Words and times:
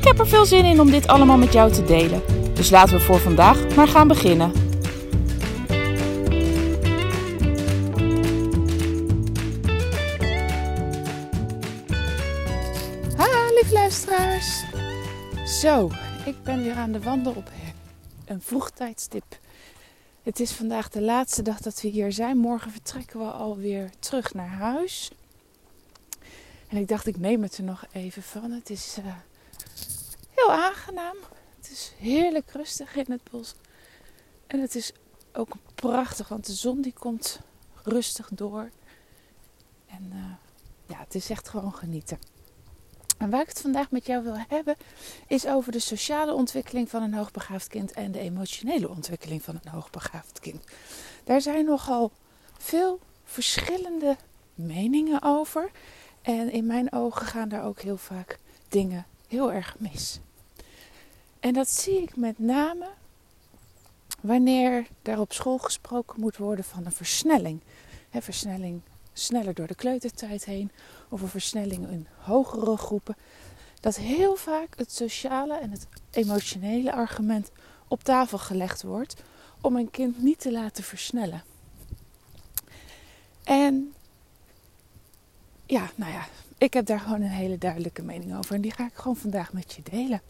Ik 0.00 0.06
heb 0.06 0.18
er 0.18 0.28
veel 0.28 0.46
zin 0.46 0.64
in 0.64 0.80
om 0.80 0.90
dit 0.90 1.06
allemaal 1.06 1.36
met 1.36 1.52
jou 1.52 1.72
te 1.72 1.84
delen. 1.84 2.22
Dus 2.54 2.70
laten 2.70 2.96
we 2.96 3.00
voor 3.00 3.18
vandaag 3.18 3.76
maar 3.76 3.88
gaan 3.88 4.08
beginnen. 4.08 4.52
Ha, 13.16 13.50
lieve 13.54 13.72
luisteraars. 13.72 14.64
Zo, 15.60 15.90
ik 16.26 16.42
ben 16.42 16.62
weer 16.62 16.74
aan 16.74 16.92
de 16.92 17.00
wandel 17.00 17.32
op 17.32 17.50
een 18.24 18.42
vroegtijdstip. 18.42 19.38
Het 20.22 20.40
is 20.40 20.52
vandaag 20.52 20.88
de 20.88 21.02
laatste 21.02 21.42
dag 21.42 21.60
dat 21.60 21.80
we 21.80 21.88
hier 21.88 22.12
zijn. 22.12 22.36
Morgen 22.36 22.70
vertrekken 22.70 23.18
we 23.18 23.26
alweer 23.26 23.90
terug 23.98 24.34
naar 24.34 24.48
huis. 24.48 25.10
En 26.68 26.76
ik 26.76 26.88
dacht, 26.88 27.06
ik 27.06 27.18
neem 27.18 27.42
het 27.42 27.56
er 27.56 27.64
nog 27.64 27.84
even 27.92 28.22
van. 28.22 28.50
Het 28.50 28.70
is 28.70 28.96
uh, 28.98 29.06
heel 30.40 30.52
aangenaam. 30.52 31.16
Het 31.56 31.70
is 31.70 31.92
heerlijk 31.98 32.50
rustig 32.50 32.96
in 32.96 33.06
het 33.08 33.30
bos. 33.30 33.54
En 34.46 34.60
het 34.60 34.74
is 34.74 34.92
ook 35.32 35.52
prachtig, 35.74 36.28
want 36.28 36.46
de 36.46 36.52
zon 36.52 36.80
die 36.80 36.92
komt 36.92 37.40
rustig 37.82 38.28
door. 38.32 38.70
En 39.86 40.10
uh, 40.12 40.24
ja, 40.86 40.98
het 40.98 41.14
is 41.14 41.30
echt 41.30 41.48
gewoon 41.48 41.74
genieten. 41.74 42.18
En 43.18 43.30
waar 43.30 43.40
ik 43.40 43.48
het 43.48 43.60
vandaag 43.60 43.90
met 43.90 44.06
jou 44.06 44.22
wil 44.24 44.36
hebben, 44.48 44.76
is 45.26 45.46
over 45.46 45.72
de 45.72 45.78
sociale 45.78 46.34
ontwikkeling 46.34 46.90
van 46.90 47.02
een 47.02 47.14
hoogbegaafd 47.14 47.68
kind 47.68 47.92
en 47.92 48.12
de 48.12 48.18
emotionele 48.18 48.88
ontwikkeling 48.88 49.42
van 49.42 49.60
een 49.62 49.70
hoogbegaafd 49.70 50.40
kind. 50.40 50.64
Daar 51.24 51.40
zijn 51.40 51.64
nogal 51.64 52.12
veel 52.58 53.00
verschillende 53.24 54.16
meningen 54.54 55.22
over. 55.22 55.70
En 56.22 56.50
in 56.50 56.66
mijn 56.66 56.92
ogen 56.92 57.26
gaan 57.26 57.48
daar 57.48 57.64
ook 57.64 57.80
heel 57.80 57.96
vaak 57.96 58.38
dingen 58.68 59.06
heel 59.28 59.52
erg 59.52 59.76
mis. 59.78 60.20
En 61.40 61.52
dat 61.52 61.68
zie 61.68 62.02
ik 62.02 62.16
met 62.16 62.38
name 62.38 62.88
wanneer 64.20 64.86
daar 65.02 65.20
op 65.20 65.32
school 65.32 65.58
gesproken 65.58 66.20
moet 66.20 66.36
worden 66.36 66.64
van 66.64 66.86
een 66.86 66.92
versnelling. 66.92 67.60
He, 68.10 68.22
versnelling 68.22 68.80
sneller 69.12 69.54
door 69.54 69.66
de 69.66 69.74
kleutertijd 69.74 70.44
heen 70.44 70.70
of 71.08 71.22
een 71.22 71.28
versnelling 71.28 71.88
in 71.88 72.06
hogere 72.18 72.76
groepen. 72.76 73.16
Dat 73.80 73.96
heel 73.96 74.36
vaak 74.36 74.68
het 74.76 74.92
sociale 74.92 75.58
en 75.58 75.70
het 75.70 75.86
emotionele 76.10 76.92
argument 76.92 77.50
op 77.88 78.04
tafel 78.04 78.38
gelegd 78.38 78.82
wordt 78.82 79.22
om 79.60 79.76
een 79.76 79.90
kind 79.90 80.22
niet 80.22 80.40
te 80.40 80.52
laten 80.52 80.84
versnellen. 80.84 81.42
En 83.44 83.94
ja, 85.66 85.90
nou 85.94 86.12
ja, 86.12 86.26
ik 86.58 86.72
heb 86.72 86.86
daar 86.86 87.00
gewoon 87.00 87.22
een 87.22 87.28
hele 87.28 87.58
duidelijke 87.58 88.02
mening 88.02 88.36
over 88.36 88.54
en 88.54 88.60
die 88.60 88.72
ga 88.72 88.86
ik 88.86 88.94
gewoon 88.94 89.16
vandaag 89.16 89.52
met 89.52 89.72
je 89.72 89.82
delen. 89.82 90.20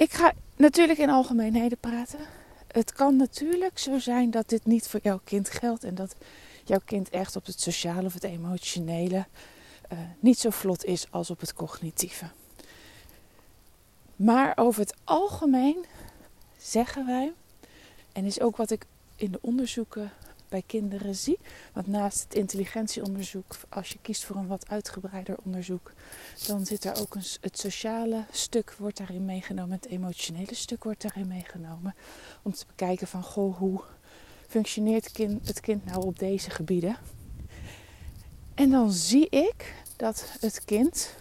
Ik 0.00 0.12
ga 0.12 0.32
natuurlijk 0.56 0.98
in 0.98 1.10
algemeenheden 1.10 1.78
praten. 1.78 2.18
Het 2.66 2.92
kan 2.92 3.16
natuurlijk 3.16 3.78
zo 3.78 3.98
zijn 3.98 4.30
dat 4.30 4.48
dit 4.48 4.64
niet 4.66 4.88
voor 4.88 5.00
jouw 5.02 5.20
kind 5.24 5.50
geldt 5.50 5.84
en 5.84 5.94
dat 5.94 6.14
jouw 6.64 6.80
kind 6.84 7.10
echt 7.10 7.36
op 7.36 7.46
het 7.46 7.60
sociale 7.60 8.06
of 8.06 8.14
het 8.14 8.24
emotionele 8.24 9.26
uh, 9.92 9.98
niet 10.20 10.38
zo 10.38 10.50
vlot 10.50 10.84
is 10.84 11.06
als 11.10 11.30
op 11.30 11.40
het 11.40 11.52
cognitieve. 11.52 12.24
Maar 14.16 14.52
over 14.56 14.80
het 14.80 14.94
algemeen 15.04 15.84
zeggen 16.58 17.06
wij, 17.06 17.32
en 18.12 18.24
is 18.24 18.40
ook 18.40 18.56
wat 18.56 18.70
ik 18.70 18.86
in 19.16 19.30
de 19.30 19.38
onderzoeken 19.40 20.12
bij 20.50 20.62
kinderen 20.66 21.14
zie. 21.14 21.38
Want 21.72 21.86
naast 21.86 22.22
het 22.22 22.34
intelligentieonderzoek, 22.34 23.56
als 23.68 23.88
je 23.88 23.98
kiest 24.02 24.24
voor 24.24 24.36
een 24.36 24.46
wat 24.46 24.68
uitgebreider 24.68 25.36
onderzoek, 25.44 25.92
dan 26.46 26.66
zit 26.66 26.84
er 26.84 27.00
ook 27.00 27.14
een, 27.14 27.24
het 27.40 27.58
sociale 27.58 28.24
stuk 28.30 28.74
wordt 28.78 28.96
daarin 28.96 29.24
meegenomen, 29.24 29.76
het 29.76 29.86
emotionele 29.86 30.54
stuk 30.54 30.84
wordt 30.84 31.02
daarin 31.02 31.28
meegenomen. 31.28 31.94
Om 32.42 32.52
te 32.52 32.66
bekijken 32.66 33.06
van 33.06 33.22
goh, 33.22 33.56
hoe 33.58 33.80
functioneert 34.48 35.16
het 35.44 35.60
kind 35.60 35.84
nou 35.84 36.06
op 36.06 36.18
deze 36.18 36.50
gebieden? 36.50 36.96
En 38.54 38.70
dan 38.70 38.92
zie 38.92 39.28
ik 39.28 39.74
dat 39.96 40.36
het 40.40 40.64
kind, 40.64 41.14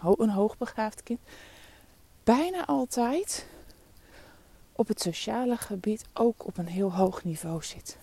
een 0.00 0.30
hoogbegaafd 0.30 1.02
kind, 1.02 1.20
bijna 2.24 2.66
altijd 2.66 3.46
op 4.72 4.88
het 4.88 5.00
sociale 5.00 5.56
gebied 5.56 6.04
ook 6.12 6.46
op 6.46 6.58
een 6.58 6.66
heel 6.66 6.94
hoog 6.94 7.24
niveau 7.24 7.62
zit. 7.62 7.96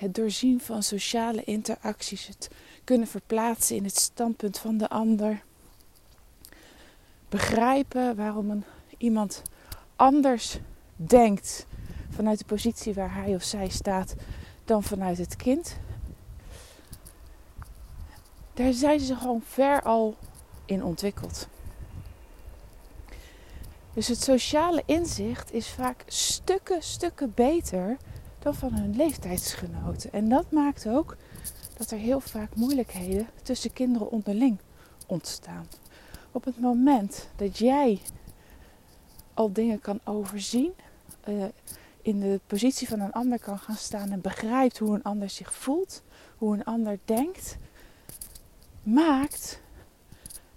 Het 0.00 0.14
doorzien 0.14 0.60
van 0.60 0.82
sociale 0.82 1.44
interacties, 1.44 2.26
het 2.26 2.50
kunnen 2.84 3.08
verplaatsen 3.08 3.76
in 3.76 3.84
het 3.84 3.96
standpunt 3.96 4.58
van 4.58 4.78
de 4.78 4.88
ander, 4.88 5.42
begrijpen 7.28 8.16
waarom 8.16 8.50
een, 8.50 8.64
iemand 8.98 9.42
anders 9.96 10.58
denkt 10.96 11.66
vanuit 12.10 12.38
de 12.38 12.44
positie 12.44 12.94
waar 12.94 13.14
hij 13.14 13.34
of 13.34 13.42
zij 13.42 13.68
staat 13.68 14.14
dan 14.64 14.82
vanuit 14.82 15.18
het 15.18 15.36
kind. 15.36 15.76
Daar 18.54 18.72
zijn 18.72 19.00
ze 19.00 19.16
gewoon 19.16 19.42
ver 19.44 19.82
al 19.82 20.16
in 20.64 20.84
ontwikkeld. 20.84 21.48
Dus 23.92 24.08
het 24.08 24.22
sociale 24.22 24.82
inzicht 24.86 25.52
is 25.52 25.68
vaak 25.68 26.02
stukken, 26.06 26.82
stukken 26.82 27.32
beter 27.34 27.96
dan 28.42 28.54
van 28.54 28.72
hun 28.72 28.96
leeftijdsgenoten. 28.96 30.12
En 30.12 30.28
dat 30.28 30.50
maakt 30.50 30.88
ook 30.88 31.16
dat 31.76 31.90
er 31.90 31.98
heel 31.98 32.20
vaak 32.20 32.54
moeilijkheden 32.54 33.26
tussen 33.42 33.72
kinderen 33.72 34.10
onderling 34.10 34.58
ontstaan. 35.06 35.66
Op 36.32 36.44
het 36.44 36.60
moment 36.60 37.28
dat 37.36 37.58
jij 37.58 38.00
al 39.34 39.52
dingen 39.52 39.80
kan 39.80 40.00
overzien, 40.04 40.72
uh, 41.28 41.44
in 42.02 42.20
de 42.20 42.40
positie 42.46 42.88
van 42.88 43.00
een 43.00 43.12
ander 43.12 43.38
kan 43.38 43.58
gaan 43.58 43.76
staan 43.76 44.10
en 44.10 44.20
begrijpt 44.20 44.78
hoe 44.78 44.94
een 44.94 45.02
ander 45.02 45.30
zich 45.30 45.54
voelt, 45.54 46.02
hoe 46.36 46.54
een 46.54 46.64
ander 46.64 46.98
denkt, 47.04 47.56
maakt 48.82 49.60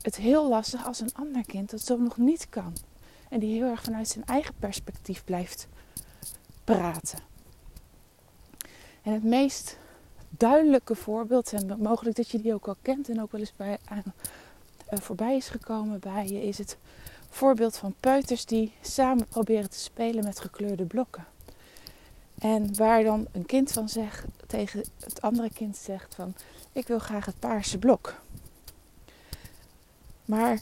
het 0.02 0.16
heel 0.16 0.50
lastig 0.50 0.86
als 0.86 1.00
een 1.00 1.14
ander 1.14 1.46
kind 1.46 1.70
dat 1.70 1.82
zo 1.82 1.98
nog 1.98 2.18
niet 2.18 2.50
kan. 2.50 2.74
En 3.30 3.40
die 3.40 3.54
heel 3.54 3.70
erg 3.70 3.84
vanuit 3.84 4.08
zijn 4.08 4.26
eigen 4.26 4.54
perspectief 4.60 5.24
blijft 5.24 5.68
praten. 6.64 7.33
En 9.04 9.14
het 9.14 9.24
meest 9.24 9.78
duidelijke 10.30 10.96
voorbeeld, 10.96 11.54
en 11.54 11.76
mogelijk 11.80 12.16
dat 12.16 12.30
je 12.30 12.42
die 12.42 12.54
ook 12.54 12.68
al 12.68 12.76
kent 12.82 13.10
en 13.10 13.22
ook 13.22 13.32
wel 13.32 13.42
eens 13.42 13.54
bij, 13.56 13.78
aan, 13.86 14.04
uh, 14.94 15.00
voorbij 15.00 15.36
is 15.36 15.50
gekomen 15.50 16.00
bij 16.00 16.28
je, 16.28 16.44
is 16.44 16.58
het 16.58 16.78
voorbeeld 17.30 17.78
van 17.78 17.96
peuters 18.00 18.46
die 18.46 18.74
samen 18.82 19.28
proberen 19.28 19.70
te 19.70 19.80
spelen 19.80 20.24
met 20.24 20.40
gekleurde 20.40 20.86
blokken. 20.86 21.26
En 22.40 22.76
waar 22.76 23.04
dan 23.04 23.28
een 23.32 23.46
kind 23.46 23.72
van 23.72 23.90
zegt 23.90 24.26
tegen 24.48 24.84
het 25.00 25.22
andere 25.22 25.50
kind 25.54 25.78
zegt 25.78 26.16
van 26.16 26.34
ik 26.72 26.88
wil 26.88 27.00
graag 27.00 27.26
het 27.26 27.40
paarse 27.40 27.78
blok. 27.78 28.16
Maar 30.26 30.60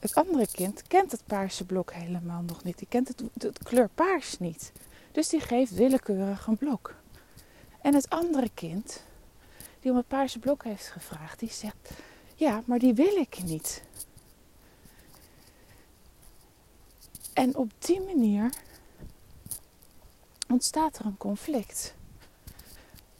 het 0.00 0.14
andere 0.14 0.46
kind 0.52 0.82
kent 0.86 1.12
het 1.12 1.22
paarse 1.26 1.64
blok 1.64 1.92
helemaal 1.92 2.42
nog 2.42 2.64
niet. 2.64 2.78
Die 2.78 2.88
kent 2.88 3.08
het, 3.08 3.22
het 3.38 3.62
kleur 3.62 3.88
paars 3.94 4.38
niet. 4.38 4.72
Dus 5.12 5.28
die 5.28 5.40
geeft 5.40 5.74
willekeurig 5.74 6.46
een 6.46 6.56
blok. 6.56 6.94
En 7.80 7.94
het 7.94 8.10
andere 8.10 8.50
kind, 8.54 9.02
die 9.80 9.90
om 9.90 9.96
het 9.96 10.08
paarse 10.08 10.38
blok 10.38 10.64
heeft 10.64 10.88
gevraagd, 10.88 11.38
die 11.38 11.50
zegt: 11.50 11.90
Ja, 12.34 12.62
maar 12.64 12.78
die 12.78 12.94
wil 12.94 13.16
ik 13.16 13.42
niet. 13.44 13.82
En 17.32 17.56
op 17.56 17.70
die 17.78 18.00
manier 18.00 18.52
ontstaat 20.48 20.98
er 20.98 21.04
een 21.06 21.16
conflict. 21.16 21.94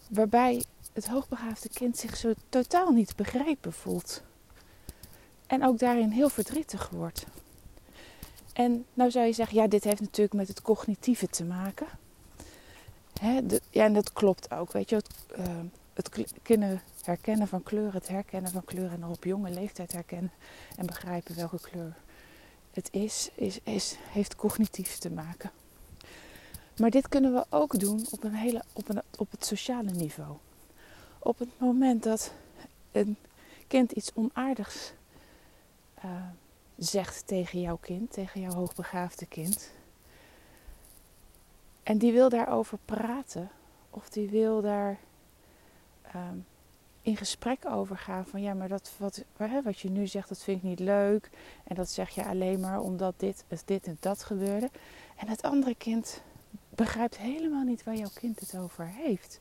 Waarbij 0.09 0.65
het 0.93 1.09
hoogbegaafde 1.09 1.69
kind 1.69 1.97
zich 1.97 2.17
zo 2.17 2.33
totaal 2.49 2.91
niet 2.91 3.17
begrepen 3.17 3.73
voelt. 3.73 4.23
En 5.47 5.65
ook 5.65 5.79
daarin 5.79 6.11
heel 6.11 6.29
verdrietig 6.29 6.89
wordt. 6.89 7.27
En 8.53 8.87
nou 8.95 9.11
zou 9.11 9.27
je 9.27 9.33
zeggen, 9.33 9.57
ja, 9.57 9.67
dit 9.67 9.85
heeft 9.85 10.01
natuurlijk 10.01 10.35
met 10.35 10.49
het 10.49 10.63
cognitieve 10.63 11.29
te 11.29 11.45
maken. 11.45 11.87
Hè, 13.21 13.41
ja, 13.71 13.85
en 13.85 13.93
dat 13.93 14.13
klopt 14.13 14.51
ook. 14.51 14.73
Weet 14.73 14.91
je, 14.91 14.97
het, 14.97 15.11
uh, 15.39 15.47
het 15.95 16.11
kunnen 16.43 16.83
herkennen 17.03 17.49
van 17.49 17.63
kleur, 17.63 17.95
het 17.95 18.09
herkennen 18.09 18.51
van 18.51 18.65
kleur 18.65 18.93
en 18.93 19.05
op 19.05 19.25
jonge 19.25 19.51
leeftijd 19.51 19.93
herkennen 19.93 20.33
en 20.77 20.87
begrijpen 20.87 21.37
welke 21.37 21.61
kleur 21.61 21.97
het 22.71 22.89
is, 22.93 23.31
is, 23.35 23.59
is 23.63 23.97
heeft 24.11 24.37
cognitief 24.37 24.99
te 24.99 25.11
maken. 25.11 25.51
Maar 26.77 26.91
dit 26.91 27.09
kunnen 27.09 27.33
we 27.33 27.47
ook 27.49 27.79
doen 27.79 28.07
op, 28.11 28.25
een 28.25 28.35
hele, 28.35 28.63
op, 28.73 28.89
een, 28.89 29.03
op 29.17 29.31
het 29.31 29.45
sociale 29.45 29.91
niveau. 29.91 30.37
Op 31.19 31.39
het 31.39 31.49
moment 31.59 32.03
dat 32.03 32.33
een 32.93 33.17
kind 33.67 33.93
iets 33.93 34.11
onaardigs 34.15 34.93
uh, 36.05 36.11
zegt 36.77 37.27
tegen 37.27 37.61
jouw 37.61 37.77
kind, 37.77 38.13
tegen 38.13 38.41
jouw 38.41 38.53
hoogbegaafde 38.53 39.27
kind. 39.27 39.71
En 41.89 41.99
die 41.99 42.13
wil 42.13 42.29
daarover 42.29 42.79
praten, 42.85 43.51
of 43.91 44.09
die 44.09 44.29
wil 44.29 44.61
daar 44.61 44.99
um, 46.15 46.47
in 47.03 47.17
gesprek 47.17 47.67
over 47.67 47.99
gaan 47.99 48.27
van 48.27 48.43
ja, 48.43 48.55
maar 48.55 48.69
dat 48.69 48.93
wat, 48.97 49.25
wat 49.65 49.79
je 49.79 49.91
nu 49.91 50.07
zegt, 50.07 50.29
dat 50.29 50.43
vind 50.43 50.57
ik 50.57 50.63
niet 50.63 50.79
leuk. 50.79 51.31
En 51.65 51.75
dat 51.75 51.91
zeg 51.91 52.11
je 52.11 52.25
alleen 52.25 52.61
maar 52.61 52.81
omdat 52.81 53.15
dit, 53.17 53.45
dit 53.65 53.87
en 53.87 53.97
dat 54.01 54.23
gebeurde. 54.23 54.71
En 55.17 55.29
het 55.29 55.43
andere 55.43 55.75
kind 55.75 56.23
begrijpt 56.69 57.19
helemaal 57.19 57.65
niet 57.65 57.85
waar 57.85 57.97
jouw 57.97 58.11
kind 58.15 58.41
het 58.41 58.57
over 58.59 58.87
heeft. 58.87 59.41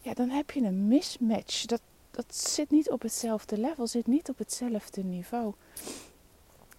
Ja, 0.00 0.14
dan 0.14 0.28
heb 0.28 0.50
je 0.50 0.60
een 0.60 0.88
mismatch. 0.88 1.64
Dat, 1.64 1.80
dat 2.10 2.36
zit 2.36 2.70
niet 2.70 2.90
op 2.90 3.02
hetzelfde 3.02 3.58
level, 3.58 3.86
zit 3.86 4.06
niet 4.06 4.28
op 4.28 4.38
hetzelfde 4.38 5.04
niveau. 5.04 5.54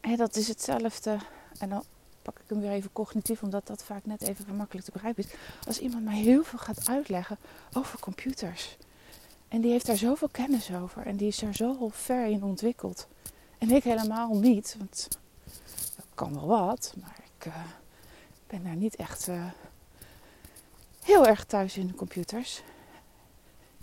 En 0.01 0.15
dat 0.15 0.35
is 0.35 0.47
hetzelfde. 0.47 1.17
En 1.59 1.69
dan 1.69 1.83
pak 2.25 2.39
ik 2.39 2.49
hem 2.49 2.59
weer 2.59 2.71
even 2.71 2.91
cognitief, 2.93 3.43
omdat 3.43 3.67
dat 3.67 3.83
vaak 3.83 4.05
net 4.05 4.21
even 4.21 4.45
gemakkelijk 4.45 4.85
te 4.85 4.91
begrijpen 4.91 5.23
is. 5.23 5.33
Als 5.67 5.79
iemand 5.79 6.03
mij 6.03 6.17
heel 6.17 6.43
veel 6.43 6.59
gaat 6.59 6.89
uitleggen 6.89 7.37
over 7.73 7.99
computers. 7.99 8.77
En 9.47 9.61
die 9.61 9.71
heeft 9.71 9.85
daar 9.85 9.97
zoveel 9.97 10.29
kennis 10.29 10.73
over. 10.73 11.05
En 11.05 11.15
die 11.15 11.27
is 11.27 11.41
er 11.41 11.53
zo 11.53 11.89
ver 11.91 12.25
in 12.25 12.43
ontwikkeld. 12.43 13.07
En 13.57 13.71
ik 13.71 13.83
helemaal 13.83 14.37
niet. 14.37 14.75
Want 14.77 15.07
dat 15.95 16.05
kan 16.13 16.33
wel 16.33 16.47
wat. 16.47 16.93
Maar 17.01 17.17
ik 17.37 17.45
uh, 17.45 17.55
ben 18.47 18.63
daar 18.63 18.75
niet 18.75 18.95
echt 18.95 19.27
uh, 19.27 19.45
heel 21.03 21.27
erg 21.27 21.45
thuis 21.45 21.77
in 21.77 21.87
de 21.87 21.95
computers. 21.95 22.61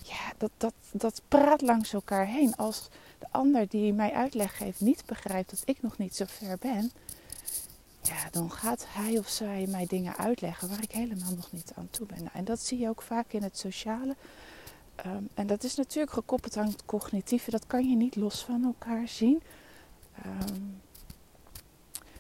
Ja, 0.03 0.33
dat, 0.37 0.50
dat, 0.56 0.75
dat 0.93 1.23
praat 1.29 1.61
langs 1.61 1.93
elkaar 1.93 2.27
heen. 2.27 2.56
Als 2.56 2.88
de 3.19 3.27
ander 3.31 3.69
die 3.69 3.93
mij 3.93 4.12
uitleg 4.12 4.56
geeft 4.56 4.81
niet 4.81 5.06
begrijpt 5.06 5.50
dat 5.50 5.62
ik 5.65 5.83
nog 5.83 5.99
niet 5.99 6.17
zo 6.17 6.25
ver 6.29 6.59
ben. 6.59 6.93
Ja, 8.02 8.31
dan 8.31 8.50
gaat 8.50 8.87
hij 8.88 9.19
of 9.19 9.28
zij 9.28 9.66
mij 9.69 9.87
dingen 9.87 10.16
uitleggen 10.16 10.69
waar 10.69 10.82
ik 10.82 10.93
helemaal 10.93 11.34
nog 11.34 11.52
niet 11.52 11.72
aan 11.75 11.88
toe 11.90 12.06
ben. 12.06 12.19
Nou, 12.19 12.31
en 12.32 12.44
dat 12.44 12.60
zie 12.60 12.78
je 12.78 12.88
ook 12.88 13.02
vaak 13.02 13.32
in 13.32 13.43
het 13.43 13.58
sociale. 13.58 14.16
Um, 15.06 15.28
en 15.34 15.46
dat 15.46 15.64
is 15.64 15.75
natuurlijk 15.75 16.12
gekoppeld 16.12 16.56
aan 16.56 16.66
het 16.66 16.84
cognitieve. 16.84 17.50
Dat 17.50 17.66
kan 17.66 17.88
je 17.88 17.96
niet 17.96 18.16
los 18.16 18.44
van 18.44 18.64
elkaar 18.64 19.08
zien. 19.08 19.43
Um, 20.26 20.81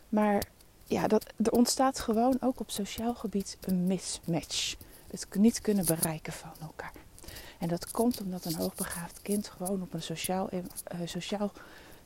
maar 0.08 0.42
ja, 0.84 1.06
dat, 1.06 1.32
er 1.42 1.52
ontstaat 1.52 2.00
gewoon 2.00 2.36
ook 2.40 2.60
op 2.60 2.70
sociaal 2.70 3.14
gebied 3.14 3.56
een 3.60 3.86
mismatch. 3.86 4.76
Het 5.10 5.26
niet 5.34 5.60
kunnen 5.60 5.84
bereiken 5.84 6.32
van 6.32 6.52
elkaar. 6.60 6.92
En 7.58 7.68
dat 7.68 7.90
komt 7.90 8.20
omdat 8.20 8.44
een 8.44 8.54
hoogbegaafd 8.54 9.22
kind 9.22 9.48
gewoon 9.48 9.82
op 9.82 9.94
een 9.94 10.02
sociaal, 10.02 10.48
uh, 10.52 10.60
sociaal 11.04 11.52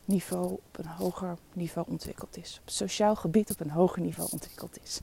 niveau 0.07 0.53
op 0.53 0.79
een 0.79 0.87
hoger 0.87 1.39
niveau 1.53 1.89
ontwikkeld 1.91 2.37
is. 2.37 2.59
Op 2.63 2.71
sociaal 2.71 3.17
gebied 3.17 3.51
op 3.51 3.61
een 3.61 3.71
hoger 3.71 4.03
niveau 4.03 4.29
ontwikkeld 4.33 4.79
is. 4.83 5.01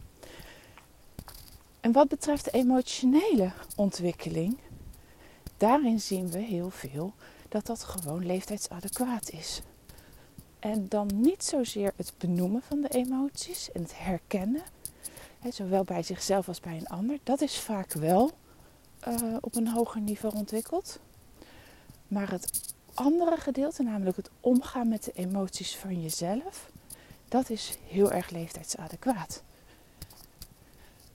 En 1.79 1.91
wat 1.91 2.07
betreft 2.07 2.45
de 2.45 2.51
emotionele 2.51 3.51
ontwikkeling, 3.75 4.57
daarin 5.57 5.99
zien 5.99 6.31
we 6.31 6.39
heel 6.39 6.69
veel 6.69 7.13
dat 7.49 7.65
dat 7.65 7.83
gewoon 7.83 8.25
leeftijdsadequaat 8.25 9.29
is. 9.29 9.61
En 10.59 10.87
dan 10.89 11.09
niet 11.13 11.43
zozeer 11.43 11.93
het 11.95 12.13
benoemen 12.17 12.61
van 12.61 12.81
de 12.81 12.89
emoties 12.89 13.71
en 13.71 13.81
het 13.81 13.97
herkennen, 13.97 14.63
hè, 15.39 15.51
zowel 15.51 15.83
bij 15.83 16.03
zichzelf 16.03 16.47
als 16.47 16.59
bij 16.59 16.77
een 16.77 16.87
ander, 16.87 17.19
dat 17.23 17.41
is 17.41 17.59
vaak 17.59 17.93
wel 17.93 18.31
uh, 19.07 19.37
op 19.41 19.55
een 19.55 19.67
hoger 19.67 20.01
niveau 20.01 20.35
ontwikkeld. 20.35 20.99
Maar 22.07 22.31
het 22.31 22.72
andere 22.93 23.37
gedeelte, 23.37 23.83
namelijk 23.83 24.17
het 24.17 24.29
omgaan 24.39 24.87
met 24.87 25.03
de 25.03 25.11
emoties 25.15 25.75
van 25.75 26.01
jezelf, 26.01 26.69
dat 27.27 27.49
is 27.49 27.77
heel 27.87 28.11
erg 28.11 28.29
leeftijdsadequaat. 28.29 29.43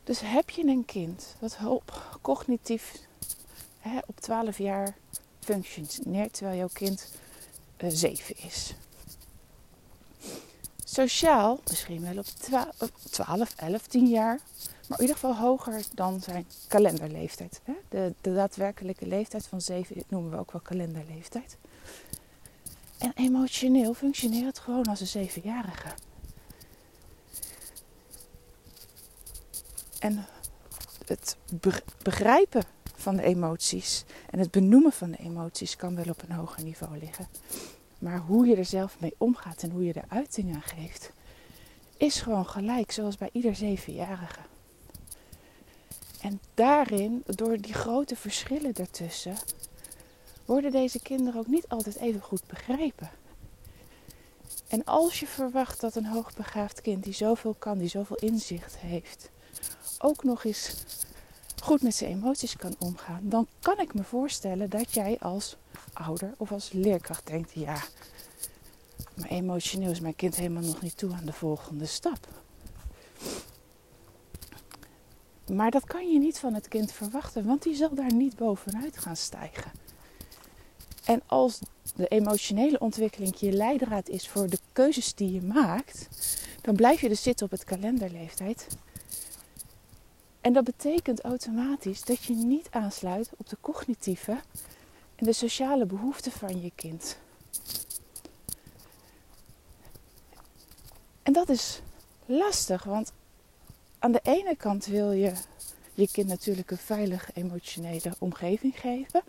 Dus 0.04 0.20
heb 0.20 0.50
je 0.50 0.66
een 0.66 0.84
kind 0.84 1.36
dat 1.40 1.58
op 1.64 2.18
cognitief 2.22 2.92
hè, 3.78 3.98
op 4.06 4.20
12 4.20 4.58
jaar 4.58 4.96
functioneert, 5.40 6.32
terwijl 6.32 6.58
jouw 6.58 6.68
kind 6.72 7.12
uh, 7.78 7.90
7 7.92 8.36
is. 8.38 8.74
Sociaal 10.84 11.60
misschien 11.68 12.02
wel 12.02 12.18
op 12.18 12.26
12, 13.10 13.54
11, 13.56 13.86
10 13.86 14.06
jaar, 14.06 14.40
maar 14.88 14.98
in 14.98 15.04
ieder 15.04 15.14
geval 15.14 15.36
hoger 15.36 15.82
dan 15.94 16.20
zijn 16.20 16.46
kalenderleeftijd. 16.68 17.60
Hè? 17.64 17.72
De, 17.88 18.14
de 18.20 18.34
daadwerkelijke 18.34 19.06
leeftijd 19.06 19.46
van 19.46 19.60
7 19.60 20.02
noemen 20.08 20.30
we 20.30 20.38
ook 20.38 20.52
wel 20.52 20.60
kalenderleeftijd. 20.60 21.56
En 22.98 23.12
emotioneel 23.14 23.94
functioneert 23.94 24.46
het 24.46 24.58
gewoon 24.58 24.86
als 24.86 25.00
een 25.00 25.06
zevenjarige. 25.06 25.88
En 29.98 30.26
het 31.06 31.36
begrijpen 32.02 32.62
van 32.96 33.16
de 33.16 33.22
emoties 33.22 34.04
en 34.30 34.38
het 34.38 34.50
benoemen 34.50 34.92
van 34.92 35.10
de 35.10 35.18
emoties 35.18 35.76
kan 35.76 35.94
wel 35.94 36.08
op 36.08 36.22
een 36.22 36.34
hoger 36.34 36.62
niveau 36.62 36.98
liggen. 36.98 37.28
Maar 37.98 38.18
hoe 38.18 38.46
je 38.46 38.56
er 38.56 38.64
zelf 38.64 39.00
mee 39.00 39.14
omgaat 39.18 39.62
en 39.62 39.70
hoe 39.70 39.84
je 39.84 39.92
er 39.92 40.04
uiting 40.08 40.54
aan 40.54 40.62
geeft, 40.62 41.12
is 41.96 42.20
gewoon 42.20 42.46
gelijk, 42.46 42.90
zoals 42.90 43.16
bij 43.16 43.30
ieder 43.32 43.54
zevenjarige. 43.54 44.40
En 46.20 46.40
daarin, 46.54 47.22
door 47.26 47.60
die 47.60 47.74
grote 47.74 48.16
verschillen 48.16 48.74
daartussen, 48.74 49.36
worden 50.44 50.70
deze 50.70 51.00
kinderen 51.00 51.40
ook 51.40 51.46
niet 51.46 51.68
altijd 51.68 51.96
even 51.96 52.20
goed 52.20 52.46
begrepen. 52.46 53.10
En 54.68 54.84
als 54.84 55.20
je 55.20 55.26
verwacht 55.26 55.80
dat 55.80 55.94
een 55.94 56.06
hoogbegaafd 56.06 56.80
kind 56.80 57.04
die 57.04 57.12
zoveel 57.12 57.54
kan, 57.58 57.78
die 57.78 57.88
zoveel 57.88 58.16
inzicht 58.16 58.76
heeft, 58.76 59.30
ook 59.98 60.24
nog 60.24 60.44
eens 60.44 60.74
goed 61.62 61.82
met 61.82 61.94
zijn 61.94 62.10
emoties 62.10 62.56
kan 62.56 62.74
omgaan, 62.78 63.20
dan 63.22 63.46
kan 63.60 63.80
ik 63.80 63.94
me 63.94 64.04
voorstellen 64.04 64.70
dat 64.70 64.94
jij 64.94 65.16
als 65.20 65.56
ouder 65.92 66.34
of 66.36 66.52
als 66.52 66.72
leerkracht 66.72 67.26
denkt: 67.26 67.52
ja, 67.52 67.82
maar 69.14 69.28
emotioneel 69.28 69.90
is 69.90 70.00
mijn 70.00 70.16
kind 70.16 70.36
helemaal 70.36 70.62
nog 70.62 70.82
niet 70.82 70.96
toe 70.96 71.12
aan 71.12 71.26
de 71.26 71.32
volgende 71.32 71.86
stap. 71.86 72.28
Maar 75.52 75.70
dat 75.70 75.84
kan 75.84 76.12
je 76.12 76.18
niet 76.18 76.38
van 76.38 76.54
het 76.54 76.68
kind 76.68 76.92
verwachten, 76.92 77.44
want 77.44 77.62
die 77.62 77.74
zal 77.74 77.94
daar 77.94 78.12
niet 78.12 78.36
bovenuit 78.36 78.98
gaan 78.98 79.16
stijgen. 79.16 79.72
En 81.04 81.22
als 81.26 81.58
de 81.94 82.06
emotionele 82.08 82.78
ontwikkeling 82.78 83.36
je 83.36 83.52
leidraad 83.52 84.08
is 84.08 84.28
voor 84.28 84.48
de 84.48 84.58
keuzes 84.72 85.14
die 85.14 85.32
je 85.32 85.42
maakt, 85.42 86.08
dan 86.60 86.74
blijf 86.74 87.00
je 87.00 87.08
dus 87.08 87.22
zitten 87.22 87.46
op 87.46 87.52
het 87.52 87.64
kalenderleeftijd. 87.64 88.66
En 90.40 90.52
dat 90.52 90.64
betekent 90.64 91.20
automatisch 91.20 92.04
dat 92.04 92.24
je 92.24 92.34
niet 92.34 92.66
aansluit 92.70 93.30
op 93.36 93.48
de 93.48 93.56
cognitieve 93.60 94.40
en 95.14 95.26
de 95.26 95.32
sociale 95.32 95.86
behoeften 95.86 96.32
van 96.32 96.60
je 96.60 96.72
kind. 96.74 97.18
En 101.22 101.32
dat 101.32 101.48
is 101.48 101.80
lastig, 102.26 102.84
want 102.84 103.12
aan 103.98 104.12
de 104.12 104.20
ene 104.22 104.56
kant 104.56 104.86
wil 104.86 105.12
je 105.12 105.32
je 105.94 106.08
kind 106.10 106.28
natuurlijk 106.28 106.70
een 106.70 106.78
veilige 106.78 107.30
emotionele 107.34 108.12
omgeving 108.18 108.80
geven, 108.80 109.22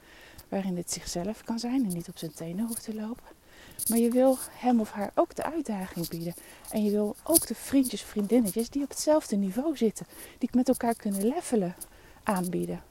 waarin 0.47 0.77
het 0.77 0.91
zichzelf 0.91 1.43
kan 1.43 1.59
zijn 1.59 1.85
en 1.85 1.93
niet 1.93 2.09
op 2.09 2.17
zijn 2.17 2.33
tenen 2.33 2.67
hoeft 2.67 2.83
te 2.83 2.95
lopen. 2.95 3.37
Maar 3.87 3.97
je 3.97 4.09
wil 4.09 4.37
hem 4.51 4.79
of 4.79 4.91
haar 4.91 5.11
ook 5.15 5.35
de 5.35 5.43
uitdaging 5.43 6.09
bieden. 6.09 6.33
En 6.69 6.83
je 6.83 6.91
wil 6.91 7.15
ook 7.23 7.47
de 7.47 7.55
vriendjes, 7.55 8.01
vriendinnetjes 8.01 8.69
die 8.69 8.83
op 8.83 8.89
hetzelfde 8.89 9.35
niveau 9.35 9.77
zitten, 9.77 10.05
die 10.37 10.49
met 10.51 10.67
elkaar 10.67 10.95
kunnen 10.95 11.27
levelen, 11.27 11.75
aanbieden. 12.23 12.83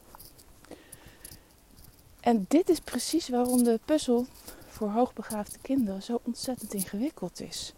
En 2.21 2.45
dit 2.49 2.69
is 2.69 2.81
precies 2.81 3.29
waarom 3.29 3.65
de 3.65 3.81
puzzel 3.85 4.27
voor 4.69 4.89
hoogbegaafde 4.89 5.59
kinderen 5.63 6.03
zo 6.03 6.21
ontzettend 6.23 6.75
ingewikkeld 6.75 7.41
is. 7.41 7.73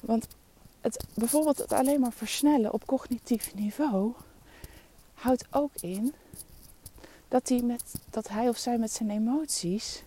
Want 0.00 0.26
het, 0.80 1.04
bijvoorbeeld 1.14 1.58
het 1.58 1.72
alleen 1.72 2.00
maar 2.00 2.12
versnellen 2.12 2.72
op 2.72 2.86
cognitief 2.86 3.54
niveau 3.54 4.12
houdt 5.14 5.44
ook 5.50 5.72
in 5.80 6.14
dat 7.28 7.48
hij, 7.48 7.62
met, 7.62 7.94
dat 8.10 8.28
hij 8.28 8.48
of 8.48 8.56
zij 8.56 8.78
met 8.78 8.92
zijn 8.92 9.10
emoties 9.10 10.02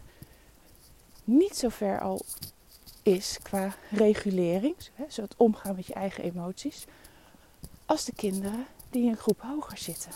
niet 1.24 1.56
zo 1.56 1.70
ver 1.70 2.02
al 2.02 2.22
is 3.04 3.38
qua 3.42 3.76
regulering, 3.90 4.76
zo 5.10 5.22
het 5.22 5.34
omgaan 5.38 5.76
met 5.76 5.86
je 5.86 5.94
eigen 5.94 6.24
emoties, 6.24 6.86
als 7.86 8.06
de 8.06 8.14
kinderen 8.16 8.66
die 8.90 9.04
in 9.04 9.10
een 9.10 9.18
groep 9.18 9.42
hoger 9.42 9.78
zitten. 9.78 10.12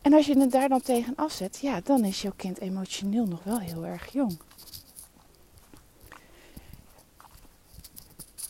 En 0.00 0.12
als 0.12 0.26
je 0.26 0.38
het 0.38 0.50
daar 0.50 0.68
dan 0.68 0.80
tegen 0.80 1.16
afzet, 1.16 1.58
ja, 1.58 1.80
dan 1.80 2.04
is 2.04 2.22
jouw 2.22 2.32
kind 2.36 2.60
emotioneel 2.60 3.26
nog 3.26 3.42
wel 3.42 3.58
heel 3.58 3.86
erg 3.86 4.12
jong. 4.12 4.38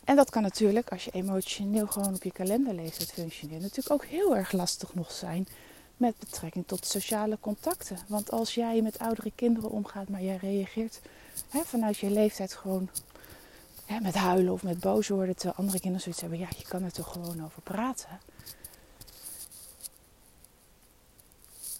En 0.05 0.15
dat 0.15 0.29
kan 0.29 0.41
natuurlijk, 0.41 0.91
als 0.91 1.05
je 1.05 1.11
emotioneel 1.11 1.87
gewoon 1.87 2.15
op 2.15 2.23
je 2.23 2.31
kalenderleeftijd 2.31 3.11
functioneert, 3.11 3.61
natuurlijk 3.61 3.91
ook 3.91 4.05
heel 4.05 4.35
erg 4.35 4.51
lastig 4.51 4.93
nog 4.93 5.11
zijn 5.11 5.47
met 5.97 6.19
betrekking 6.19 6.67
tot 6.67 6.85
sociale 6.85 7.37
contacten. 7.39 7.97
Want 8.07 8.31
als 8.31 8.53
jij 8.53 8.81
met 8.81 8.99
oudere 8.99 9.31
kinderen 9.35 9.69
omgaat, 9.69 10.09
maar 10.09 10.21
jij 10.21 10.35
reageert 10.35 10.99
hè, 11.49 11.61
vanuit 11.63 11.97
je 11.97 12.09
leeftijd 12.09 12.53
gewoon 12.53 12.89
hè, 13.85 13.99
met 13.99 14.15
huilen 14.15 14.53
of 14.53 14.63
met 14.63 14.79
boos 14.79 15.07
worden, 15.07 15.35
terwijl 15.35 15.57
andere 15.57 15.79
kinderen 15.79 16.01
zoiets 16.01 16.21
hebben, 16.21 16.39
ja, 16.39 16.47
je 16.57 16.65
kan 16.67 16.83
er 16.83 16.91
toch 16.91 17.11
gewoon 17.11 17.43
over 17.43 17.61
praten. 17.61 18.19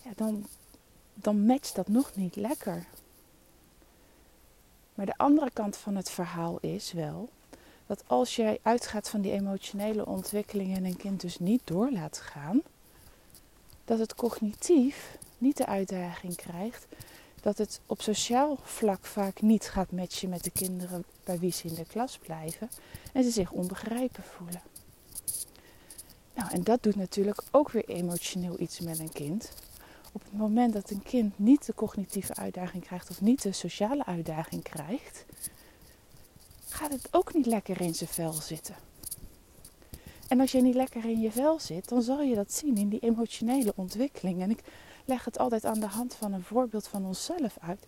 Ja, 0.04 0.12
dan, 0.16 0.46
dan 1.14 1.46
matcht 1.46 1.76
dat 1.76 1.88
nog 1.88 2.12
niet 2.16 2.36
lekker. 2.36 2.86
Maar 4.96 5.06
de 5.06 5.18
andere 5.18 5.52
kant 5.54 5.78
van 5.78 5.96
het 5.96 6.10
verhaal 6.10 6.58
is 6.62 6.92
wel 6.92 7.30
dat 7.86 8.04
als 8.08 8.36
jij 8.36 8.60
uitgaat 8.62 9.10
van 9.10 9.22
die 9.22 9.32
emotionele 9.32 10.06
ontwikkelingen 10.06 10.78
en 10.78 10.86
een 10.86 10.98
kind 10.98 11.22
dus 11.22 11.40
niet 11.40 11.62
door 11.64 11.92
laat 11.92 12.18
gaan, 12.18 12.62
dat 13.86 14.00
het 14.00 14.16
cognitief 14.16 15.18
niet 15.38 15.58
de 15.58 15.66
uitdaging 15.66 16.36
krijgt, 16.36 16.88
dat 17.42 17.58
het 17.58 17.80
op 17.86 18.02
sociaal 18.02 18.58
vlak 18.64 19.06
vaak 19.06 19.42
niet 19.42 19.70
gaat 19.70 19.92
matchen 19.92 20.30
met 20.30 20.44
de 20.44 20.52
kinderen 20.52 21.04
bij 21.24 21.40
wie 21.40 21.52
ze 21.52 21.68
in 21.68 21.74
de 21.74 21.86
klas 21.86 22.18
blijven 22.18 22.70
en 23.14 23.24
ze 23.24 23.30
zich 23.30 23.52
onbegrepen 23.52 24.24
voelen. 24.24 24.62
Nou, 26.34 26.52
en 26.52 26.64
dat 26.64 26.84
doet 26.84 26.96
natuurlijk 26.96 27.42
ook 27.52 27.72
weer 27.72 27.86
emotioneel 27.86 28.60
iets 28.60 28.80
met 28.80 29.00
een 29.00 29.12
kind. 29.12 29.52
Op 30.12 30.24
het 30.24 30.34
moment 30.34 30.74
dat 30.74 30.90
een 30.90 31.04
kind 31.04 31.40
niet 31.40 31.66
de 31.66 31.74
cognitieve 31.74 32.36
uitdaging 32.36 32.84
krijgt 32.84 33.10
of 33.10 33.22
niet 33.22 33.42
de 33.42 33.52
sociale 33.52 34.06
uitdaging 34.06 34.64
krijgt, 34.64 35.26
gaat 36.76 36.92
het 36.92 37.08
ook 37.12 37.34
niet 37.34 37.46
lekker 37.46 37.82
in 37.82 37.96
zijn 37.96 38.10
vel 38.10 38.34
zitten. 38.34 38.76
En 40.28 40.40
als 40.40 40.52
je 40.52 40.62
niet 40.62 40.76
lekker 40.76 41.06
in 41.06 41.22
je 41.22 41.32
vel 41.32 41.60
zit, 41.60 41.90
dan 41.90 42.02
zal 42.02 42.22
je 42.22 42.36
dat 42.36 42.54
zien 42.54 42.78
in 42.78 42.90
die 42.90 43.00
emotionele 43.00 43.74
ontwikkeling. 43.76 44.42
En 44.42 44.50
ik 44.50 44.60
leg 45.06 45.26
het 45.26 45.38
altijd 45.38 45.66
aan 45.66 45.80
de 45.80 45.86
hand 45.86 46.14
van 46.14 46.34
een 46.34 46.44
voorbeeld 46.44 46.88
van 46.88 47.06
onszelf 47.06 47.58
uit. 47.62 47.86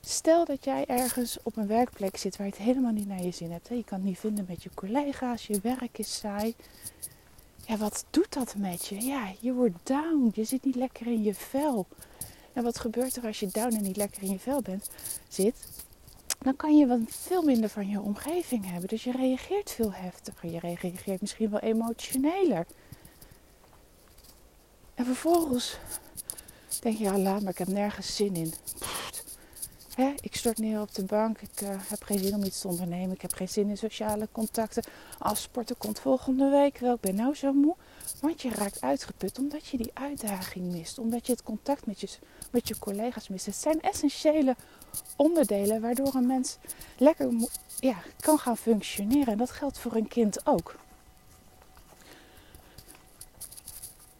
Stel 0.00 0.44
dat 0.44 0.64
jij 0.64 0.86
ergens 0.86 1.38
op 1.42 1.56
een 1.56 1.66
werkplek 1.66 2.16
zit 2.16 2.36
waar 2.36 2.46
je 2.46 2.52
het 2.52 2.62
helemaal 2.62 2.92
niet 2.92 3.08
naar 3.08 3.22
je 3.22 3.30
zin 3.30 3.52
hebt. 3.52 3.68
Je 3.68 3.84
kan 3.84 3.98
het 3.98 4.06
niet 4.06 4.18
vinden 4.18 4.44
met 4.48 4.62
je 4.62 4.70
collega's, 4.74 5.46
je 5.46 5.60
werk 5.62 5.98
is 5.98 6.18
saai. 6.18 6.54
Ja, 7.66 7.76
wat 7.76 8.04
doet 8.10 8.32
dat 8.32 8.54
met 8.56 8.86
je? 8.86 9.00
Ja, 9.00 9.32
je 9.40 9.52
wordt 9.52 9.76
down, 9.82 10.30
je 10.34 10.44
zit 10.44 10.64
niet 10.64 10.74
lekker 10.74 11.06
in 11.06 11.22
je 11.22 11.34
vel. 11.34 11.86
En 12.52 12.62
wat 12.62 12.78
gebeurt 12.78 13.16
er 13.16 13.26
als 13.26 13.40
je 13.40 13.48
down 13.52 13.76
en 13.76 13.82
niet 13.82 13.96
lekker 13.96 14.22
in 14.22 14.30
je 14.30 14.38
vel 14.38 14.62
bent, 14.62 14.90
zit? 15.28 15.83
Dan 16.44 16.56
kan 16.56 16.76
je 16.76 16.86
wat 16.86 17.00
veel 17.06 17.42
minder 17.42 17.68
van 17.68 17.88
je 17.88 18.00
omgeving 18.00 18.70
hebben. 18.70 18.88
Dus 18.88 19.04
je 19.04 19.12
reageert 19.12 19.70
veel 19.70 19.92
heftiger. 19.92 20.50
Je 20.50 20.58
reageert 20.58 21.20
misschien 21.20 21.50
wel 21.50 21.60
emotioneler. 21.60 22.66
En 24.94 25.04
vervolgens 25.04 25.78
denk 26.80 26.96
je, 26.96 27.04
ja 27.04 27.18
laat 27.18 27.42
maar, 27.42 27.50
ik 27.50 27.58
heb 27.58 27.68
nergens 27.68 28.16
zin 28.16 28.34
in. 28.34 28.54
ik 30.20 30.36
stort 30.36 30.58
neer 30.58 30.80
op 30.80 30.94
de 30.94 31.04
bank. 31.04 31.40
Ik 31.40 31.60
uh, 31.60 31.68
heb 31.68 32.02
geen 32.02 32.18
zin 32.18 32.34
om 32.34 32.44
iets 32.44 32.60
te 32.60 32.68
ondernemen. 32.68 33.14
Ik 33.14 33.22
heb 33.22 33.32
geen 33.32 33.48
zin 33.48 33.68
in 33.68 33.78
sociale 33.78 34.28
contacten. 34.32 34.84
Afsporten 35.18 35.76
komt 35.76 36.00
volgende 36.00 36.50
week 36.50 36.78
wel. 36.78 36.94
Ik 36.94 37.00
ben 37.00 37.14
nou 37.14 37.34
zo 37.34 37.52
moe. 37.52 37.76
Want 38.20 38.42
je 38.42 38.50
raakt 38.50 38.80
uitgeput 38.80 39.38
omdat 39.38 39.66
je 39.66 39.76
die 39.76 39.90
uitdaging 39.94 40.72
mist. 40.72 40.98
Omdat 40.98 41.26
je 41.26 41.32
het 41.32 41.42
contact 41.42 41.86
met 41.86 42.00
je, 42.00 42.08
met 42.50 42.68
je 42.68 42.78
collega's 42.78 43.28
mist. 43.28 43.46
Het 43.46 43.56
zijn 43.56 43.80
essentiële 43.80 44.56
onderdelen 45.16 45.80
waardoor 45.80 46.14
een 46.14 46.26
mens 46.26 46.58
lekker 46.98 47.28
ja, 47.80 47.96
kan 48.20 48.38
gaan 48.38 48.56
functioneren. 48.56 49.32
En 49.32 49.38
dat 49.38 49.50
geldt 49.50 49.78
voor 49.78 49.94
een 49.94 50.08
kind 50.08 50.46
ook. 50.46 50.74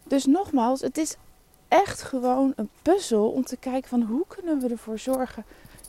Dus 0.03 0.27
nogmaals, 0.27 0.81
het 0.81 0.99
is 0.99 1.17
echt 1.69 2.03
gewoon 2.03 2.53
een 2.57 2.71
puzzel 2.83 3.31
om 3.31 3.45
te 3.45 3.57
kijken 3.57 3.89
van 3.89 4.03
hoe 4.03 4.25
kunnen 4.29 4.61
we 4.61 4.69
ervoor 4.69 4.99
zorgen 4.99 5.45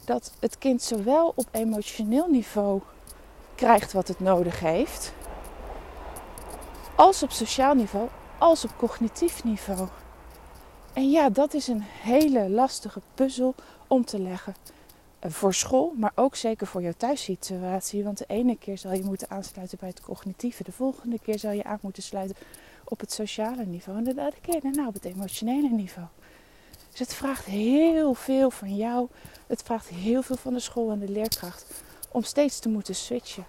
dat 0.05 0.31
het 0.39 0.57
kind 0.57 0.81
zowel 0.81 1.33
op 1.35 1.47
emotioneel 1.51 2.27
niveau 2.27 2.81
krijgt 3.55 3.93
wat 3.93 4.07
het 4.07 4.19
nodig 4.19 4.59
heeft, 4.59 5.13
als 6.95 7.23
op 7.23 7.31
sociaal 7.31 7.73
niveau, 7.73 8.07
als 8.37 8.63
op 8.63 8.77
cognitief 8.77 9.43
niveau. 9.43 9.87
En 10.93 11.09
ja, 11.09 11.29
dat 11.29 11.53
is 11.53 11.67
een 11.67 11.81
hele 11.81 12.49
lastige 12.49 13.01
puzzel 13.13 13.55
om 13.87 14.05
te 14.05 14.19
leggen. 14.19 14.55
Eh, 15.19 15.31
voor 15.31 15.53
school, 15.53 15.93
maar 15.97 16.11
ook 16.15 16.35
zeker 16.35 16.67
voor 16.67 16.81
jouw 16.81 16.93
thuissituatie. 16.97 18.03
Want 18.03 18.17
de 18.17 18.25
ene 18.27 18.57
keer 18.57 18.77
zal 18.77 18.93
je 18.93 19.03
moeten 19.03 19.29
aansluiten 19.29 19.77
bij 19.79 19.89
het 19.89 20.01
cognitieve, 20.01 20.63
de 20.63 20.71
volgende 20.71 21.19
keer 21.19 21.39
zal 21.39 21.51
je 21.51 21.63
aan 21.63 21.79
moeten 21.81 22.03
sluiten 22.03 22.35
op 22.83 22.99
het 22.99 23.11
sociale 23.11 23.65
niveau 23.65 23.97
en 23.97 24.03
de 24.03 24.13
derde 24.13 24.37
keer 24.41 24.61
daarna 24.61 24.87
op 24.87 24.93
het 24.93 25.05
emotionele 25.05 25.69
niveau. 25.69 26.07
Dus 26.89 26.99
het 26.99 27.13
vraagt 27.13 27.45
heel 27.45 28.13
veel 28.13 28.51
van 28.51 28.75
jou, 28.75 29.07
het 29.47 29.61
vraagt 29.61 29.87
heel 29.87 30.21
veel 30.21 30.35
van 30.35 30.53
de 30.53 30.59
school 30.59 30.91
en 30.91 30.99
de 30.99 31.09
leerkracht 31.09 31.83
om 32.11 32.23
steeds 32.23 32.59
te 32.59 32.69
moeten 32.69 32.95
switchen. 32.95 33.45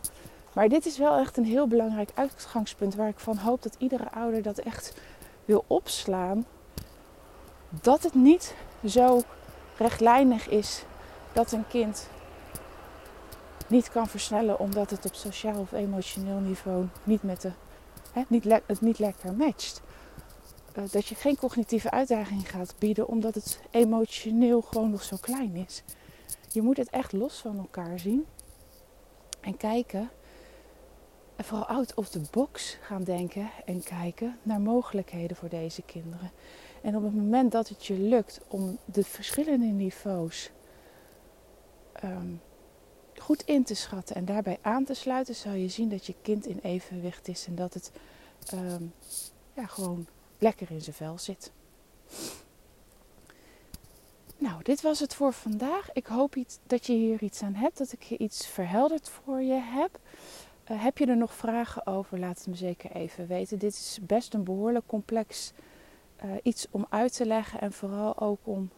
Maar 0.53 0.69
dit 0.69 0.87
is 0.87 0.99
wel 0.99 1.19
echt 1.19 1.37
een 1.37 1.45
heel 1.45 1.67
belangrijk 1.67 2.11
uitgangspunt 2.15 2.95
waar 2.95 3.09
ik 3.09 3.19
van 3.19 3.37
hoop 3.37 3.63
dat 3.63 3.77
iedere 3.79 4.11
ouder 4.11 4.43
dat 4.43 4.59
echt 4.59 4.95
wil 5.45 5.65
opslaan. 5.67 6.47
Dat 7.83 8.03
het 8.03 8.15
niet 8.15 8.55
zo 8.85 9.23
rechtlijnig 9.79 10.49
is 10.49 10.85
dat 11.33 11.53
een 11.53 11.67
kind 11.69 12.09
niet 13.69 13.91
kan 13.91 14.09
versnellen 14.09 14.59
omdat 14.59 14.91
het 14.91 15.05
op 15.07 15.15
sociaal 15.15 15.61
of 15.61 15.73
emotioneel 15.73 16.39
niveau 16.39 16.87
niet 17.05 17.23
met 17.23 17.41
de, 17.41 17.51
hè, 18.13 18.23
niet 18.29 18.45
het 18.67 18.81
niet 18.81 18.99
lekker 18.99 19.35
matcht. 19.35 19.83
Uh, 20.79 20.85
dat 20.91 21.07
je 21.07 21.15
geen 21.15 21.37
cognitieve 21.37 21.91
uitdaging 21.91 22.51
gaat 22.51 22.75
bieden 22.79 23.09
omdat 23.09 23.35
het 23.35 23.61
emotioneel 23.71 24.61
gewoon 24.61 24.91
nog 24.91 25.03
zo 25.03 25.17
klein 25.21 25.57
is. 25.57 25.83
Je 26.53 26.63
moet 26.63 26.77
het 26.77 26.91
echt 26.91 27.13
los 27.13 27.39
van 27.39 27.59
elkaar 27.59 27.99
zien 27.99 28.27
en 29.41 29.57
kijken. 29.57 30.11
En 31.37 31.45
vooral 31.45 31.67
out 31.67 31.95
of 31.95 32.09
the 32.09 32.21
box 32.31 32.79
gaan 32.81 33.05
denken 33.05 33.51
en 33.65 33.83
kijken 33.83 34.39
naar 34.43 34.61
mogelijkheden 34.61 35.37
voor 35.37 35.49
deze 35.49 35.83
kinderen. 35.83 36.31
En 36.87 36.97
op 36.97 37.03
het 37.03 37.15
moment 37.15 37.53
dat 37.53 37.69
het 37.69 37.87
je 37.87 37.99
lukt 37.99 38.41
om 38.49 38.79
de 38.85 39.05
verschillende 39.05 39.67
niveaus 39.67 40.51
Ehm, 42.01 42.35
goed 43.17 43.43
in 43.43 43.65
te 43.65 43.75
schatten 43.75 44.17
en 44.17 44.25
daarbij 44.25 44.59
aan 44.63 44.85
te 44.85 44.95
sluiten, 44.95 45.35
zal 45.35 45.53
je 45.53 45.69
zien 45.69 45.89
dat 45.89 46.07
je 46.07 46.15
kind 46.23 46.47
in 46.47 46.59
evenwicht 46.63 47.29
is 47.29 47.47
en 47.47 47.55
dat 47.55 47.75
het 47.75 47.91
ehm, 48.47 48.83
ja, 49.53 49.67
gewoon 49.67 50.07
lekker 50.39 50.71
in 50.71 50.81
zijn 50.81 50.97
vel 50.97 51.19
zit. 51.19 51.53
Nou, 54.39 54.63
dit 54.63 54.81
was 54.81 55.01
het 55.01 55.15
voor 55.15 55.33
vandaag. 55.33 55.93
Ik 55.93 56.07
hoop 56.07 56.37
iets, 56.37 56.59
dat 56.67 56.87
je 56.87 56.93
hier 56.93 57.23
iets 57.23 57.43
aan 57.43 57.55
hebt, 57.55 57.79
dat 57.79 57.93
ik 57.93 58.03
je 58.03 58.19
iets 58.19 58.47
verhelderd 58.47 59.09
voor 59.09 59.41
je 59.41 59.61
heb. 59.61 59.99
Uh, 60.71 60.83
heb 60.83 60.99
je 60.99 61.07
er 61.07 61.17
nog 61.17 61.35
vragen 61.35 61.87
over? 61.87 62.19
Laat 62.19 62.39
het 62.39 62.47
me 62.47 62.55
zeker 62.55 62.91
even 62.91 63.27
weten. 63.27 63.59
Dit 63.59 63.73
is 63.73 63.99
best 64.03 64.35
een 64.35 64.45
behoorlijk 64.45 64.87
complex 64.87 65.53
uh, 66.25 66.31
iets 66.43 66.67
om 66.71 66.87
uit 66.89 67.17
te 67.17 67.27
leggen 67.27 67.61
en 67.61 67.73
vooral 67.73 68.19
ook 68.19 68.39
om 68.43 68.71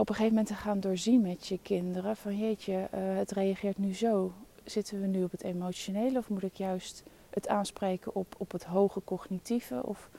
op 0.00 0.08
een 0.08 0.14
gegeven 0.14 0.36
moment 0.36 0.46
te 0.46 0.62
gaan 0.62 0.80
doorzien 0.80 1.20
met 1.20 1.46
je 1.46 1.58
kinderen. 1.62 2.16
Van 2.16 2.38
jeetje, 2.38 2.72
uh, 2.72 3.16
het 3.16 3.30
reageert 3.30 3.78
nu 3.78 3.94
zo. 3.94 4.32
Zitten 4.64 5.00
we 5.00 5.06
nu 5.06 5.24
op 5.24 5.30
het 5.30 5.42
emotionele 5.42 6.18
of 6.18 6.28
moet 6.28 6.42
ik 6.42 6.54
juist 6.54 7.02
het 7.30 7.48
aanspreken 7.48 8.14
op, 8.14 8.34
op 8.38 8.52
het 8.52 8.64
hoge 8.64 9.00
cognitieve? 9.04 9.86
Of, 9.86 10.10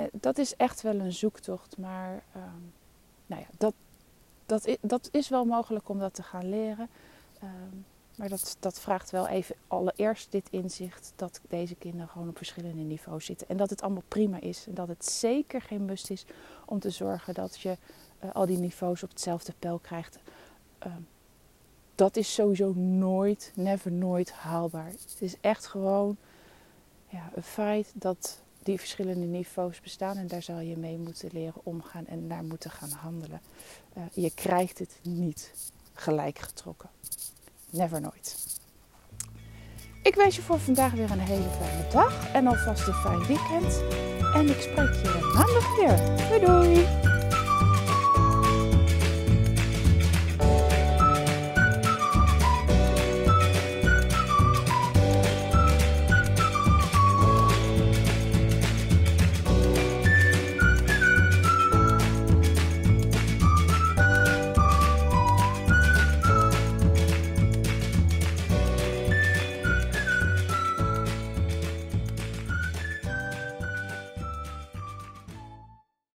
uh, 0.00 0.06
dat 0.12 0.38
is 0.38 0.56
echt 0.56 0.82
wel 0.82 0.94
een 0.94 1.12
zoektocht. 1.12 1.78
Maar 1.78 2.22
uh, 2.36 2.42
nou 3.26 3.40
ja, 3.40 3.46
dat, 3.58 3.74
dat, 4.46 4.66
is, 4.66 4.76
dat 4.80 5.08
is 5.12 5.28
wel 5.28 5.44
mogelijk 5.44 5.88
om 5.88 5.98
dat 5.98 6.14
te 6.14 6.22
gaan 6.22 6.48
leren. 6.48 6.88
Ehm, 8.14 8.20
maar 8.20 8.28
dat, 8.28 8.56
dat 8.60 8.80
vraagt 8.80 9.10
wel 9.10 9.28
even 9.28 9.56
allereerst 9.66 10.32
dit 10.32 10.48
inzicht 10.50 11.12
dat 11.16 11.40
deze 11.48 11.74
kinderen 11.74 12.08
gewoon 12.08 12.28
op 12.28 12.36
verschillende 12.36 12.82
niveaus 12.82 13.24
zitten. 13.24 13.48
En 13.48 13.56
dat 13.56 13.70
het 13.70 13.82
allemaal 13.82 14.02
prima 14.08 14.40
is. 14.40 14.66
En 14.66 14.74
dat 14.74 14.88
het 14.88 15.04
zeker 15.04 15.60
geen 15.60 15.84
must 15.84 16.10
is 16.10 16.24
om 16.66 16.78
te 16.78 16.90
zorgen 16.90 17.34
dat 17.34 17.60
je 17.60 17.76
uh, 18.24 18.32
al 18.32 18.46
die 18.46 18.58
niveaus 18.58 19.02
op 19.02 19.08
hetzelfde 19.08 19.52
pijl 19.58 19.78
krijgt. 19.78 20.18
Uh, 20.86 20.92
dat 21.94 22.16
is 22.16 22.34
sowieso 22.34 22.72
nooit, 22.72 23.52
never 23.54 23.92
nooit 23.92 24.32
haalbaar. 24.32 24.86
Het 24.86 25.16
is 25.18 25.36
echt 25.40 25.66
gewoon 25.66 26.16
ja, 27.08 27.30
een 27.34 27.42
feit 27.42 27.92
dat 27.94 28.42
die 28.62 28.78
verschillende 28.78 29.26
niveaus 29.26 29.80
bestaan 29.80 30.16
en 30.16 30.26
daar 30.26 30.42
zal 30.42 30.60
je 30.60 30.76
mee 30.76 30.98
moeten 30.98 31.28
leren 31.32 31.60
omgaan 31.62 32.06
en 32.06 32.26
naar 32.26 32.44
moeten 32.44 32.70
gaan 32.70 32.90
handelen. 32.90 33.40
Uh, 33.96 34.02
je 34.12 34.34
krijgt 34.34 34.78
het 34.78 34.98
niet 35.02 35.52
gelijk 35.92 36.38
getrokken. 36.38 36.90
Never 37.74 38.00
nooit. 38.00 38.36
Ik 40.02 40.14
wens 40.14 40.36
je 40.36 40.42
voor 40.42 40.60
vandaag 40.60 40.92
weer 40.92 41.10
een 41.10 41.18
hele 41.18 41.48
fijne 41.60 41.88
dag 41.92 42.32
en 42.32 42.46
alvast 42.46 42.86
een 42.86 42.94
fijn 42.94 43.26
weekend. 43.26 43.82
En 44.34 44.48
ik 44.48 44.60
spreek 44.60 44.92
je 44.92 45.32
maandag 45.34 45.76
weer. 45.76 46.28
Doei 46.28 46.44
doei! 46.44 47.13